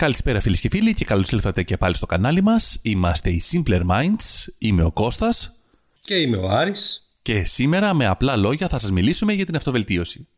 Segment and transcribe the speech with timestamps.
[0.00, 2.78] Καλησπέρα φίλες και φίλοι και καλώς ήλθατε και πάλι στο κανάλι μας.
[2.82, 5.50] Είμαστε οι Simpler Minds, είμαι ο Κώστας
[6.04, 7.10] Και είμαι ο Άρης.
[7.22, 10.28] και σήμερα με απλά λόγια θα σας μιλήσουμε για την αυτοβελτίωση.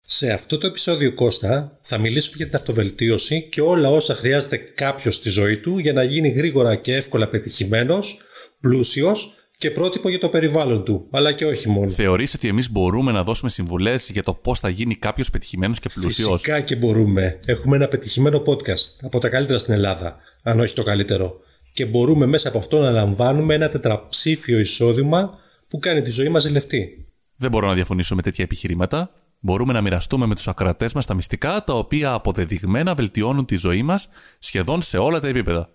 [0.00, 5.14] Σε αυτό το επεισόδιο Κώστα θα μιλήσουμε για την αυτοβελτίωση και όλα όσα χρειάζεται κάποιος
[5.14, 8.18] στη ζωή του για να γίνει γρήγορα και εύκολα πετυχημένος,
[8.60, 11.90] πλούσιος και πρότυπο για το περιβάλλον του, αλλά και όχι μόνο.
[11.90, 15.88] Θεωρείς ότι εμείς μπορούμε να δώσουμε συμβουλές για το πώς θα γίνει κάποιος πετυχημένος και
[15.94, 17.38] πλούσιος; Φυσικά και μπορούμε.
[17.46, 21.40] Έχουμε ένα πετυχημένο podcast από τα καλύτερα στην Ελλάδα, αν όχι το καλύτερο.
[21.72, 25.38] Και μπορούμε μέσα από αυτό να λαμβάνουμε ένα τετραψήφιο εισόδημα
[25.68, 27.06] που κάνει τη ζωή μας ζηλευτή.
[27.36, 29.10] Δεν μπορώ να διαφωνήσω με τέτοια επιχειρήματα.
[29.40, 33.82] Μπορούμε να μοιραστούμε με τους ακροατές μας τα μυστικά τα οποία αποδεδειγμένα βελτιώνουν τη ζωή
[33.82, 35.70] μας σχεδόν σε όλα τα επίπεδα.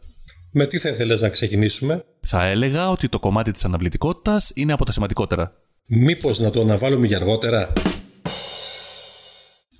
[0.51, 4.85] Με τι θα ήθελες να ξεκινήσουμε; Θα έλεγα ότι το κομμάτι της αναβλητικότητας είναι από
[4.85, 5.53] τα σημαντικότερα.
[5.87, 7.73] Μήπως να το αναβάλουμε για αργότερα;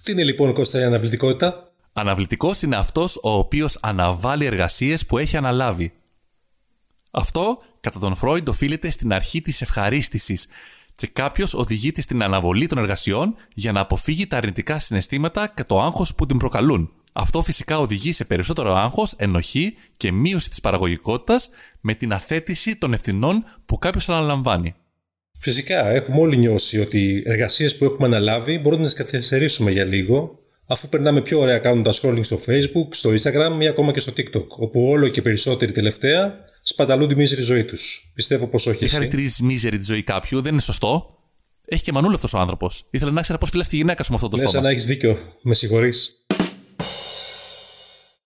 [0.04, 1.62] Τι είναι λοιπόν Κώστα η αναβλητικότητα;
[1.94, 5.94] Αναβλητικός είναι αυτός ο οποίος αναβάλει εργασίες που έχει αναλάβει.
[7.12, 10.48] Αυτό, κατά τον Φρόιντ, οφείλεται στην αρχή της ευχαρίστησης
[10.95, 15.82] και κάποιος οδηγείται στην αναβολή των εργασιών για να αποφύγει τα αρνητικά συναισθήματα και το
[15.82, 16.92] άγχος που την προκαλούν.
[17.14, 21.50] Αυτό φυσικά οδηγεί σε περισσότερο άγχος, ενοχή και μείωση της παραγωγικότητας
[21.81, 24.75] με την αθέτηση των ευθυνών που κάποιος αναλαμβάνει.
[25.39, 29.83] Φυσικά, έχουμε όλοι νιώσει ότι οι εργασίες που έχουμε αναλάβει μπορούμε να τις καθυστερήσουμε για
[29.83, 34.11] λίγο, αφού περνάμε πιο ωραία κάνοντα scrolling στο Facebook, στο Instagram ή ακόμα και στο
[34.17, 38.11] TikTok, όπου όλο και περισσότεροι τελευταία σπαταλούν τη μίζερη ζωή τους.
[38.16, 38.77] Πιστεύω πως όχι.
[38.77, 41.17] Δεν εσύ; χαρακτηρίζει μίζερη τη ζωή κάποιου, δεν είναι σωστό.
[41.66, 42.86] Έχει και μανούλα αυτός ο άνθρωπος.
[42.89, 44.66] Ήθελε να ξέρει πώς φυλάς τη γυναίκα σου με αυτό το Ναι, σαν στόμα.
[44.66, 45.17] να έχεις δίκιο.
[45.42, 46.23] Με συγχωρείς.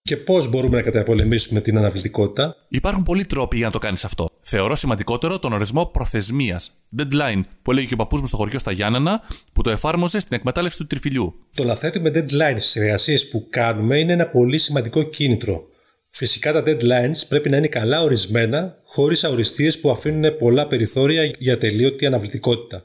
[0.02, 4.30] Και πώς μπορούμε να καταπολεμήσουμε την αναβλητικότητα; Υπάρχουν πολλοί τρόποι για να το κάνεις αυτό.
[4.40, 6.70] Θεωρώ σημαντικότερο τον ορισμό προθεσμίας.
[6.98, 10.36] Deadline, που έλεγε και ο παππούς μου στο χωριό στα Γιάννενα, που το εφάρμοζε στην
[10.36, 11.34] εκμετάλλευση του τριφυλιού.
[11.54, 15.62] Το να θέτουμε deadlines στις εργασίες που κάνουμε είναι ένα πολύ σημαντικό κίνητρο.
[16.10, 21.58] Φυσικά τα deadlines πρέπει να είναι καλά ορισμένα, χωρίς αοριστείες που αφήνουν πολλά περιθώρια για
[21.58, 22.84] τελείωτη αναβλητικότητα.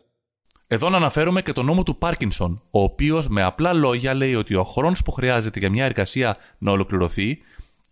[0.74, 4.56] Εδώ να αναφέρουμε και τον νόμο του Πάρκινσον, ο οποίος με απλά λόγια λέει ότι
[4.56, 7.38] ο χρόνος που χρειάζεται για μια εργασία να ολοκληρωθεί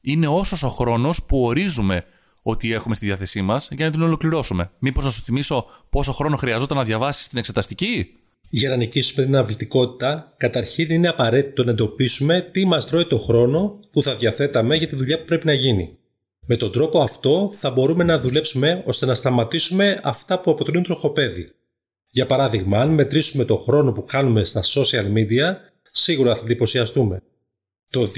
[0.02, 2.04] είναι όσος ο χρόνος που ορίζουμε
[2.42, 4.72] ότι έχουμε στη διάθεσή μας για να την ολοκληρώσουμε.
[4.80, 8.14] Μήπως να σου θυμίσω πόσο χρόνο χρειαζόταν να διαβάσεις την εξεταστική;
[8.50, 13.80] Για να νικήσουμε την αναβλητικότητα, καταρχήν είναι απαραίτητο να εντοπίσουμε τι μας τρώει το χρόνο
[13.92, 15.98] που θα διαθέταμε για τη δουλειά που πρέπει να γίνει.
[16.46, 21.52] Με τον τρόπο αυτό θα μπορούμε να δουλέψουμε ώστε να σταματήσουμε αυτά που αποτελούν τροχοπέδι.
[22.14, 25.56] Για παράδειγμα, αν μετρήσουμε το χρόνο που κάνουμε στα social media,
[25.92, 27.22] σίγουρα θα εντυπωσιαστούμε.
[27.90, 28.12] Το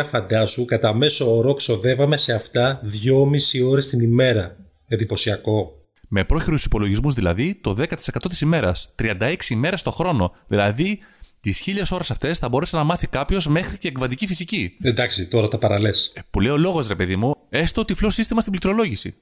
[0.00, 4.56] 2019 φαντάσου κατά μέσο όρο ξοδεύαμε σε αυτά 2,5 ώρες την ημέρα.
[4.88, 5.78] Εντυπωσιακό.
[6.08, 8.88] Με πρόχειρους υπολογισμούς δηλαδή το 10% της ημέρας.
[8.94, 10.34] 36 ημέρες το χρόνο.
[10.46, 11.00] Δηλαδή,
[11.40, 14.76] τις 1000 ώρες αυτές θα μπορέσει να μάθει κάποιος μέχρι και εκβατική φυσική.
[14.82, 16.12] Εντάξει, τώρα τα παραλές.
[16.14, 19.14] Ε, που λέει ο λόγος, ρε παιδί μου, έστω τυφλό σύστημα στην πληκτρολόγηση.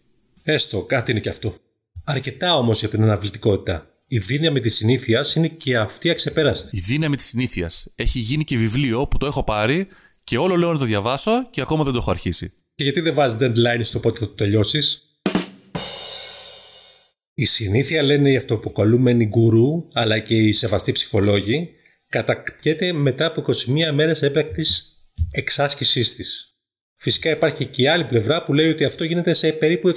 [0.44, 1.54] Έστω, κάτι είναι και αυτό.
[2.12, 3.86] Αρκετά όμως για την αναβλητικότητα.
[4.06, 6.76] Η δύναμη της συνήθειας είναι και αυτή αξεπέραστη.
[6.76, 7.92] Η δύναμη της συνήθειας.
[7.94, 9.88] Έχει γίνει και βιβλίο που το έχω πάρει
[10.24, 12.52] και όλο λέω να το διαβάσω και ακόμα δεν το έχω αρχίσει.
[12.74, 15.02] Και γιατί δεν βάζεις deadline στο πότε θα το τελειώσεις;
[17.34, 21.70] Η συνήθεια, λένε οι αυτοποκαλούμενοι γκουρού, αλλά και οι σεβαστοί ψυχολόγοι,
[22.08, 24.96] κατακτιέται μετά από 21 μέρες έπρακτης
[25.30, 26.56] εξάσκησής της.
[26.94, 29.92] Φυσικά υπάρχει και η άλλη πλευρά που λέει ότι αυτό γίνεται σε περίπου 66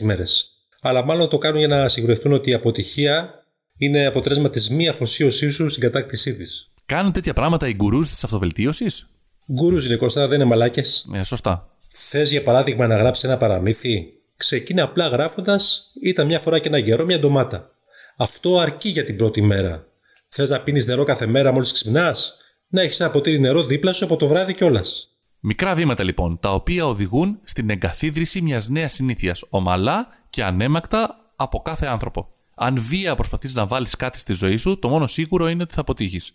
[0.00, 0.52] μέρες.
[0.80, 3.44] Αλλά μάλλον το κάνουν για να σιγουρευτούν ότι η αποτυχία
[3.78, 6.70] είναι αποτέλεσμα της μη αφοσίωσής σου στην κατάκτησή της.
[6.86, 9.06] Κάνουν τέτοια πράγματα οι γκουρούς της αυτοβελτίωσης;
[9.52, 11.10] Γκουρούς είναι Κώστα, δεν είναι μαλάκες.
[11.14, 11.76] Ε, σωστά.
[11.92, 16.78] Θες για παράδειγμα να γράψεις ένα παραμύθι, ξεκίνα απλά γράφοντας ήταν μια φορά και ένα
[16.78, 17.70] γερό μια ντομάτα.
[18.16, 19.86] Αυτό αρκεί για την πρώτη μέρα.
[20.28, 22.36] Θες να πίνεις νερό κάθε μέρα μόλις ξυπνάς,
[22.68, 25.12] να έχεις ένα ποτήρι νερό δίπλα σου από το βράδυ κιόλας.
[25.40, 31.58] Μικρά βήματα λοιπόν, τα οποία οδηγούν στην εγκαθίδρυση μιας νέας συνήθειας, ομαλά και ανέμακτα από
[31.58, 32.28] κάθε άνθρωπο.
[32.54, 35.80] Αν βία προσπαθείς να βάλεις κάτι στη ζωή σου, το μόνο σίγουρο είναι ότι θα
[35.80, 36.32] αποτύχεις.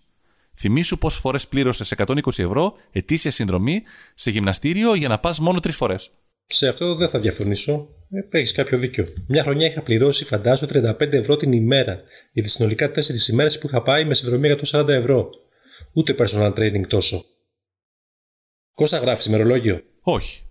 [0.56, 5.76] Θυμήσου πόσες φορές πλήρωσες 120 ευρώ ετήσια συνδρομή σε γυμναστήριο για να πας μόνο τρεις
[5.76, 6.10] φορές.
[6.46, 7.88] Σε αυτό δεν θα διαφωνήσω.
[8.10, 9.06] Ε, έχεις κάποιο δίκιο.
[9.28, 12.02] Μια χρονιά είχα πληρώσει, φαντάζω, 35 ευρώ την ημέρα
[12.32, 15.30] για τι συνολικά 4 ημέρες που είχα πάει με συνδρομή 140 ευρώ.
[15.94, 17.26] Ούτε personal training τόσο.
[18.74, 20.42] Κόσα γράφεις ημερολόγιο; Όχι.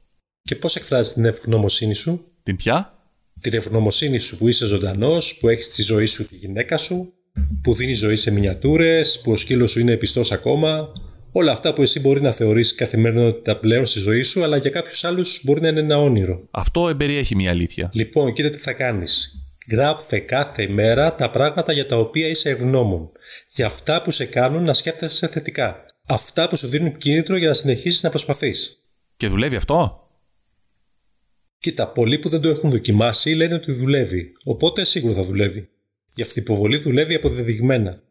[0.42, 3.01] Και πώς εκφράζεις την ευγνωμοσύνη σου; Την πια;
[3.40, 7.12] Την ευγνωμοσύνη σου που είσαι ζωντανός, που έχεις στη ζωή σου τη γυναίκα σου,
[7.62, 10.92] που δίνεις ζωή σε μινιατούρες, που ο σκύλος σου είναι πιστός ακόμα.
[11.32, 15.04] Όλα αυτά που εσύ μπορεί να θεωρήσει καθημερινότητα πλέον στη ζωή σου, αλλά για κάποιους
[15.04, 16.48] άλλους μπορεί να είναι ένα όνειρο.
[16.50, 17.90] Αυτό εμπεριέχει μια αλήθεια.
[17.92, 19.36] Λοιπόν, κοίτα τι θα κάνεις.
[19.70, 23.10] Γράφε κάθε μέρα τα πράγματα για τα οποία είσαι ευγνώμων.
[23.54, 25.84] Για αυτά που σε κάνουν να σκέφτεσαι θετικά.
[26.06, 28.76] Αυτά που σου δίνουν κίνητρο για να συνεχίσεις να προσπαθείς.
[29.16, 30.01] Και δουλεύει αυτό;
[31.62, 35.68] Κοίτα, πολλοί που δεν το έχουν δοκιμάσει λένε ότι δουλεύει, οπότε σίγουρα θα δουλεύει.
[36.14, 38.02] Η αυτοποβολή δουλεύει αποδεδειγμένα.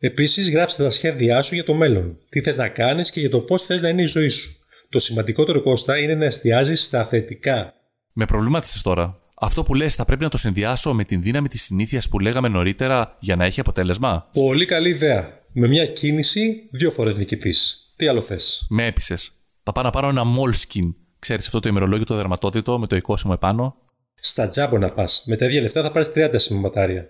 [0.00, 2.18] Επίσης, γράψτε τα σχέδιά σου για το μέλλον.
[2.28, 4.48] Τι θες να κάνεις και για το πώς θες να είναι η ζωή σου.
[4.88, 7.74] Το σημαντικότερο Κώστα είναι να εστιάζεις στα θετικά.
[8.12, 9.20] Με προβλημάτισε τώρα.
[9.34, 12.48] Αυτό που λες θα πρέπει να το συνδυάσω με την δύναμη της συνήθειας που λέγαμε
[12.48, 15.42] νωρίτερα για να έχει αποτέλεσμα; Πολύ καλή ιδέα.
[15.52, 17.90] Με μια κίνηση, δύο φορές νικητής.
[17.96, 19.30] Τι άλλο θες; Με έπεισες.
[19.62, 20.94] Θα πάω να πάρω ένα Moleskin.
[21.28, 23.76] Ξέρεις αυτό το ημερολόγιο το δερματόδιτο με το εικόσιμο επάνω.
[24.14, 25.22] Στα τζάμπο να πας.
[25.26, 27.08] Με τα ίδια λεφτά θα πάρεις 30 σημειωματάρια.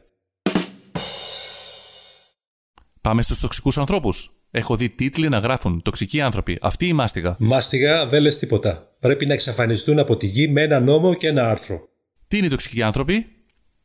[3.01, 4.31] Πάμε στους τοξικούς ανθρώπους.
[4.51, 6.59] Έχω δει τίτλοι να γράφουν Τοξικοί άνθρωποι.
[6.61, 7.37] Αυτή η μάστιγα.
[7.39, 8.87] Μάστιγα δεν λες τίποτα.
[9.01, 11.89] Πρέπει να εξαφανιστούν από τη γη με ένα νόμο και ένα άρθρο.
[12.29, 13.27] Τι είναι οι τοξικοί άνθρωποι;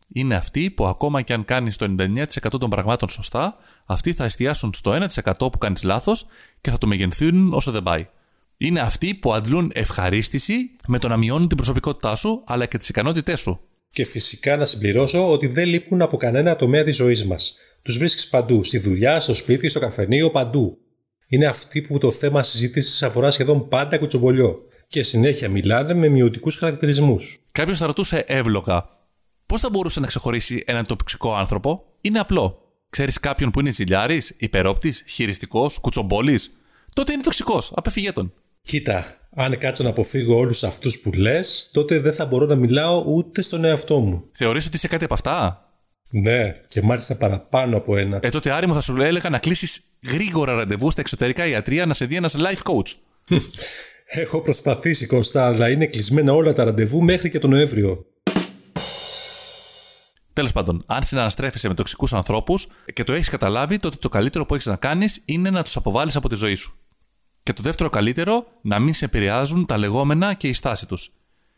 [0.07, 4.73] Είναι αυτοί που ακόμα και αν κάνεις το 99% των πραγμάτων σωστά, αυτοί θα εστιάσουν
[4.73, 6.25] στο 1% που κάνεις λάθος
[6.61, 8.07] και θα το μεγενθύνουν όσο δεν πάει.
[8.63, 12.89] Είναι αυτοί που αντλούν ευχαρίστηση με το να μειώνουν την προσωπικότητά σου αλλά και τις
[12.89, 13.59] ικανότητές σου.
[13.89, 17.55] Και φυσικά να συμπληρώσω ότι δεν λείπουν από κανένα τομέα της ζωής μας.
[17.81, 20.77] Τους βρίσκεις παντού, στη δουλειά, στο σπίτι, στο καφενείο, παντού.
[21.27, 26.57] Είναι αυτοί που το θέμα συζήτησης αφορά σχεδόν πάντα κουτσομπολιό και συνέχεια μιλάνε με μειωτικούς
[26.57, 27.39] χαρακτηρισμούς.
[27.51, 28.89] Κάποιος θα ρωτούσε εύλογα,
[29.45, 32.57] πώς θα μπορούσε να ξεχωρίσει έναν τοξικό άνθρωπο; Είναι απλό.
[32.89, 36.51] Ξέρεις κάποιον που είναι ζηλιάρη, υπερόπτης, χειριστικός, κουτσομπόλης;
[36.93, 37.71] Τότε είναι τοξικός.
[37.75, 38.33] Απεφυγέ τον.
[38.67, 43.03] Κοίτα, αν κάτσω να αποφύγω όλους αυτούς που λες, τότε δεν θα μπορώ να μιλάω
[43.07, 44.23] ούτε στον εαυτό μου.
[44.31, 45.67] Θεωρείς ότι είσαι κάτι από αυτά;
[46.09, 48.19] Ναι, και μάλιστα παραπάνω από ένα.
[48.21, 51.93] Ε, τότε Άρη μου θα σου έλεγα να κλείσεις γρήγορα ραντεβού στα εξωτερικά ιατρία να
[51.93, 52.93] σε δει ένας life coach.
[54.05, 58.05] Έχω προσπαθήσει Κώστα, αλλά είναι κλεισμένα όλα τα ραντεβού μέχρι και τον Νοέμβριο.
[60.33, 64.53] Τέλος πάντων, αν συναναστρέφεσαι με τοξικούς ανθρώπους και το έχεις καταλάβει, τότε το καλύτερο που
[64.53, 66.77] έχεις να κάνεις είναι να τους αποβάλεις από τη ζωή σου.
[67.43, 71.11] Και το δεύτερο καλύτερο, να μην σε επηρεάζουν τα λεγόμενα και η στάση τους.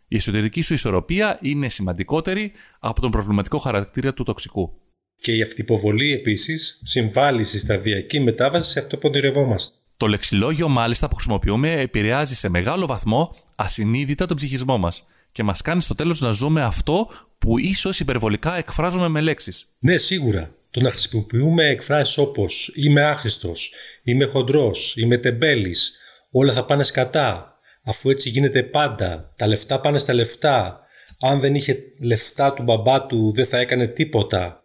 [0.07, 4.79] Η εσωτερική σου ισορροπία είναι σημαντικότερη από τον προβληματικό χαρακτήρα του τοξικού.
[5.15, 9.75] Και η αυτοποβολή επίσης συμβάλλει στη σταδιακή μετάβαση σε αυτό που ονειρευόμαστε.
[9.97, 15.61] Το λεξιλόγιο μάλιστα που χρησιμοποιούμε επηρεάζει σε μεγάλο βαθμό ασυνείδητα τον ψυχισμό μας και μας
[15.61, 19.65] κάνει στο τέλος να ζούμε αυτό που ίσως υπερβολικά εκφράζουμε με λέξεις.
[19.79, 20.55] Ναι, σίγουρα.
[20.75, 23.73] Το να χρησιμοποιούμε εκφράσεις όπως Είμαι άχρηστος,
[24.03, 25.97] Είμαι χοντρός, Είμαι τεμπέλης,
[26.31, 30.79] Όλα θα πάνε σκατά, αφού έτσι γίνεται πάντα, τα λεφτά πάνε στα λεφτά,
[31.19, 34.63] αν δεν είχε λεφτά του μπαμπά του δεν θα έκανε τίποτα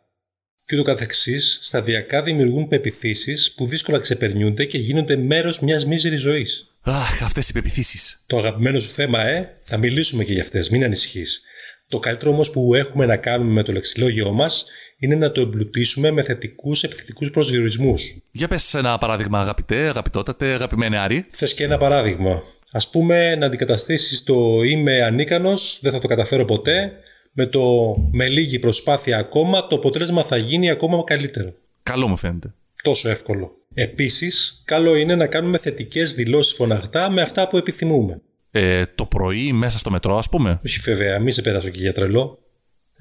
[0.67, 6.75] και ούτω καθεξής, σταδιακά δημιουργούν πεπιθήσεις που δύσκολα ξεπερνιούνται και γίνονται μέρος μιας μίζερης ζωής.
[6.81, 8.23] Αχ, αυτές οι πεπιθήσεις.
[8.27, 11.41] Το αγαπημένο σου θέμα, ε, θα μιλήσουμε και για αυτές, μην ανησυχείς.
[11.89, 14.67] Το καλύτερο όμως που έχουμε να κάνουμε με το λεξιλόγιό μας
[15.01, 18.03] είναι να το εμπλουτίσουμε με θετικούς επιθετικούς προσδιορισμούς.
[18.31, 21.25] Για πες ένα παράδειγμα, αγαπητέ, αγαπητότατε, αγαπημένη Άρη.
[21.29, 22.43] Θες και ένα παράδειγμα.
[22.71, 26.93] Α πούμε, να αντικαταστήσεις το είμαι ανίκανος, δεν θα το καταφέρω ποτέ,
[27.33, 31.55] με το με λίγη προσπάθεια ακόμα, το αποτέλεσμα θα γίνει ακόμα καλύτερο.
[31.83, 32.55] Καλό μου φαίνεται.
[32.83, 33.51] Τόσο εύκολο.
[33.75, 38.21] Επίσης, καλό είναι να κάνουμε θετικές δηλώσεις φωναχτά με αυτά που επιθυμούμε.
[38.51, 40.59] Ε, το πρωί μέσα στο μετρό, ας πούμε.
[40.65, 42.39] Όχι, βέβαια, μην σε περάσω και για τρελό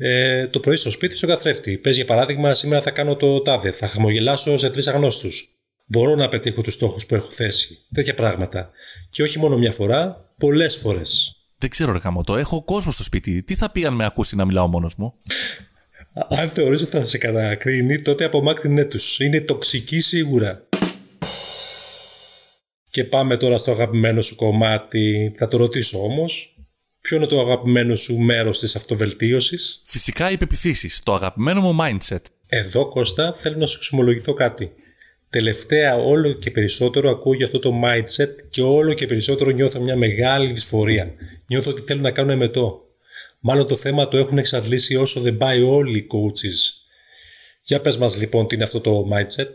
[0.02, 1.78] ε, το πρωί στο σπίτι στον καθρέφτη.
[1.78, 3.72] Πες για παράδειγμα, σήμερα θα κάνω το τάδε.
[3.72, 5.50] Θα χαμογελάσω σε τρεις αγνώστους.
[5.86, 7.78] Μπορώ να πετύχω τους στόχους που έχω θέσει.
[7.94, 8.70] Τέτοια πράγματα.
[9.10, 11.34] Και όχι μόνο μια φορά, πολλές φορές.
[11.58, 13.44] Δεν ξέρω, ρε το Έχω κόσμο στο σπίτι.
[13.44, 15.14] Τι θα πει αν με ακούσει να μιλάω μόνος μου;
[16.30, 19.20] αν θεωρείς ότι θα σε κατακρίνει, τότε απομάκρυνε τους.
[19.20, 20.64] Είναι τοξική σίγουρα.
[22.90, 25.34] Και πάμε τώρα στο αγαπημένο σου κομμάτι.
[25.38, 26.54] Θα το ρωτήσω όμως.
[27.02, 32.22] Ποιο είναι το αγαπημένο σου μέρος της αυτοβελτίωσης; Φυσικά οι πεπιθήσεις, το αγαπημένο μου mindset.
[32.48, 34.72] Εδώ Κώστα θέλω να σου εξομολογηθώ κάτι.
[35.30, 39.96] Τελευταία όλο και περισσότερο ακούω για αυτό το mindset και όλο και περισσότερο νιώθω μια
[39.96, 41.14] μεγάλη δυσφορία.
[41.48, 42.82] Νιώθω ότι θέλω να κάνω εμετό.
[43.40, 46.84] Μάλλον το θέμα το έχουν εξαντλήσει όσο δεν πάει όλοι οι coaches.
[47.64, 49.50] Για πες μας λοιπόν τι είναι αυτό το mindset.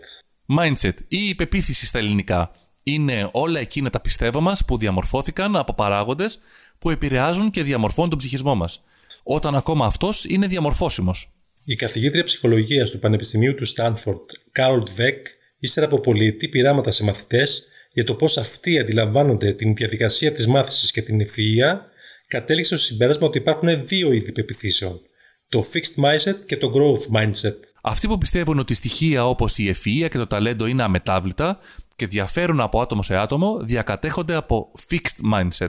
[0.59, 2.51] Mindset ή η πεποίθηση στα ελληνικά.
[2.83, 6.39] Είναι όλα εκείνα τα πιστεύω μας που διαμορφώθηκαν από παράγοντες
[6.79, 8.81] που επηρεάζουν και διαμορφώνουν τον ψυχισμό μας,
[9.23, 11.29] όταν ακόμα αυτός είναι διαμορφώσιμος.
[11.65, 15.27] Η καθηγήτρια ψυχολογίας του Πανεπιστημίου του Στάνφορντ, Κάρολ Βεκ,
[15.59, 20.91] ύστερα από πολυετή πειράματα σε μαθητές για το πώς αυτοί αντιλαμβάνονται την διαδικασία της μάθησης
[20.91, 21.87] και την ευφυα,
[22.27, 25.01] κατέληξε στο συμπέρασμα ότι υπάρχουν δύο είδη πεπιθήσεων.
[25.49, 27.55] Το fixed mindset και το growth mindset.
[27.83, 31.59] Αυτοί που πιστεύουν ότι στοιχεία όπως η ευφυα και το ταλέντο είναι αμετάβλητα
[31.97, 35.69] και διαφέρουν από άτομο σε άτομο, διακατέχονται από fixed mindset.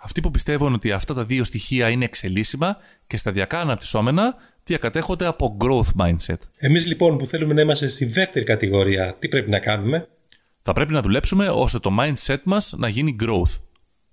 [0.00, 2.76] Αυτοί που πιστεύουν ότι αυτά τα δύο στοιχεία είναι εξελίσσιμα
[3.06, 6.36] και σταδιακά αναπτυσσόμενα, διακατέχονται από growth mindset.
[6.56, 10.08] Εμείς λοιπόν που θέλουμε να είμαστε στη δεύτερη κατηγορία, τι πρέπει να κάνουμε;
[10.62, 13.60] Θα πρέπει να δουλέψουμε ώστε το mindset μας να γίνει growth.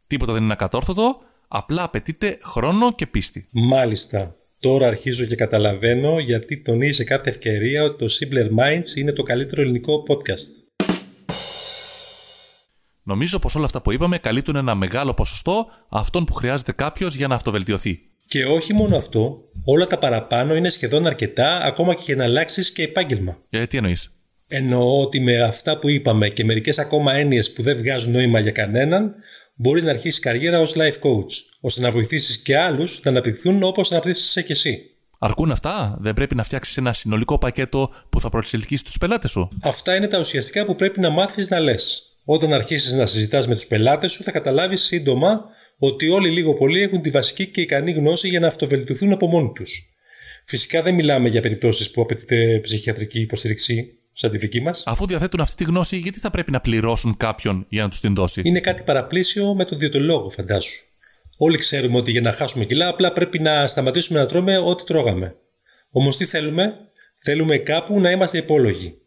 [0.08, 3.46] Τίποτα δεν είναι ακατόρθωτο, απλά απαιτείται χρόνο και πίστη.
[3.52, 4.36] Μάλιστα.
[4.60, 9.24] Τώρα αρχίζω και καταλαβαίνω γιατί τονίζει σε κάθε ευκαιρία ότι το Simpler Minds είναι το
[9.24, 10.66] καλύτερο ελληνικό podcast.
[13.08, 17.28] Νομίζω πως όλα αυτά που είπαμε καλύπτουν ένα μεγάλο ποσοστό αυτών που χρειάζεται κάποιος για
[17.28, 18.00] να αυτοβελτιωθεί.
[18.28, 22.72] Και όχι μόνο αυτό, όλα τα παραπάνω είναι σχεδόν αρκετά ακόμα και για να αλλάξεις
[22.72, 23.38] και επάγγελμα.
[23.50, 24.10] Ε, τι εννοείς;
[24.48, 28.52] Εννοώ ότι με αυτά που είπαμε και μερικές ακόμα έννοιες που δεν βγάζουν νόημα για
[28.52, 29.16] κανέναν,
[29.56, 33.92] μπορείς να αρχίσεις καριέρα ως life coach, ώστε να βοηθήσεις και άλλους να αναπτυχθούν όπως
[33.92, 34.80] αναπτύσσεσαι και εσύ.
[35.20, 39.50] Αρκούν αυτά, δεν πρέπει να φτιάξεις ένα συνολικό πακέτο που θα προσελκύσει τους πελάτες σου;
[39.62, 42.10] Αυτά είναι τα ουσιαστικά που πρέπει να μάθεις να λες.
[42.26, 45.46] Όταν αρχίσεις να συζητάς με τους πελάτες σου, θα καταλάβεις σύντομα
[45.78, 49.52] ότι όλοι λίγο πολύ έχουν τη βασική και ικανή γνώση για να αυτοβελτιωθούν από μόνοι
[49.56, 49.72] τους.
[50.46, 54.84] Φυσικά δεν μιλάμε για περιπτώσεις που απαιτείται ψυχιατρική υποστήριξη, σαν τη δική μας.
[54.86, 58.16] Αφού διαθέτουν αυτή τη γνώση, γιατί θα πρέπει να πληρώσουν κάποιον για να τους την
[58.16, 60.84] δώσει; Είναι κάτι παραπλήσιο με τον διαιτολόγο, φαντάσου.
[61.38, 65.36] Όλοι ξέρουμε ότι για να χάσουμε κιλά απλά πρέπει να σταματήσουμε να τρώμε ό,τι τρώγαμε.
[65.92, 66.78] Όμως τι θέλουμε,
[67.18, 68.98] θέλουμε κάπου να είμαστε υπόλογοι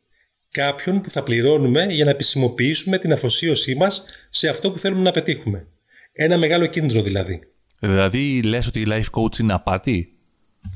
[0.50, 5.10] κάποιον που θα πληρώνουμε για να επισημοποιήσουμε την αφοσίωσή μας σε αυτό που θέλουμε να
[5.10, 5.66] πετύχουμε.
[6.12, 7.40] Ένα μεγάλο κίνδυνο δηλαδή.
[7.78, 10.12] Δηλαδή, λες ότι η life coach είναι απάτη;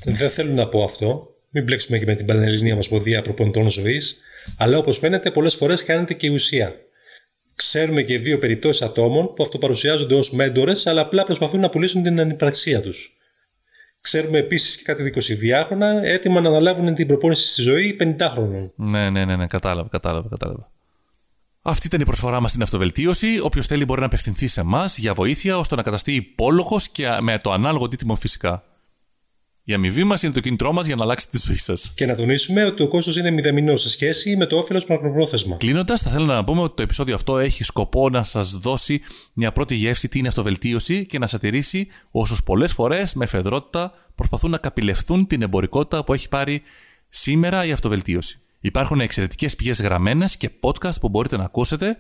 [0.04, 1.26] Δεν θέλω να πω αυτό.
[1.50, 4.16] Μην μπλέξουμε και με την Πανελληνία Ομοσπονδία Προπονητών Ζωής.
[4.56, 6.74] Αλλά όπως φαίνεται, πολλές φορές χάνεται και η ουσία.
[7.54, 12.20] Ξέρουμε και δύο περιπτώσεις ατόμων που αυτοπαρουσιάζονται ως μέντορες, αλλά απλά προσπαθούν να πουλήσουν την
[12.20, 13.16] ανυπαρξία τους.
[14.02, 18.70] Ξέρουμε επίσης και κάτι 22χρονα έτοιμα να αναλάβουν την προπόνηση στη ζωή 50χρονων.
[18.74, 20.70] Ναι, ναι, ναι, ναι, κατάλαβα, κατάλαβα, κατάλαβα.
[21.62, 23.38] Αυτή ήταν η προσφορά μας στην αυτοβελτίωση.
[23.42, 27.38] Όποιος θέλει μπορεί να απευθυνθεί σε εμάς για βοήθεια ώστε να καταστεί υπόλογος και με
[27.38, 28.64] το ανάλογο τίτιμο φυσικά.
[29.64, 31.92] Η αμοιβή μας είναι το κίνητρό μας για να αλλάξετε τη ζωή σας.
[31.94, 35.56] Και να τονίσουμε ότι το κόστο είναι μηδαμινό σε σχέση με το όφελος μακροπρόθεσμα.
[35.56, 39.00] Κλείνοντας, θα θέλω να πούμε ότι το επεισόδιο αυτό έχει σκοπό να σας δώσει
[39.32, 44.50] μια πρώτη γεύση τι είναι αυτοβελτίωση και να σατηρήσει όσους πολλές φορές με εφεδρότητα προσπαθούν
[44.50, 46.62] να καπηλευθούν την εμπορικότητα που έχει πάρει
[47.08, 48.38] σήμερα η αυτοβελτίωση.
[48.60, 51.96] Υπάρχουν εξαιρετικές πηγές γραμμένες και podcast που μπορείτε να ακούσετε,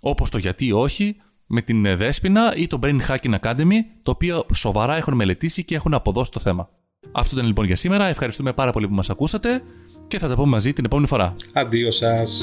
[0.00, 4.96] όπως το Γιατί Όχι, με την Δέσποινα ή το Brain Hacking Academy, το οποίο σοβαρά
[4.96, 6.68] έχουν μελετήσει και έχουν αποδώσει το θέμα.
[7.12, 8.06] Αυτό ήταν λοιπόν για σήμερα.
[8.06, 9.62] Ευχαριστούμε πάρα πολύ που μας ακούσατε
[10.08, 11.34] και θα τα πούμε μαζί την επόμενη φορά.
[11.52, 12.42] Αντίο σας.